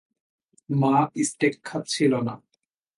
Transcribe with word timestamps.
মা 0.69 0.95
স্টেক 1.27 1.55
খাচ্ছিল 1.63 2.13
না। 2.27 2.35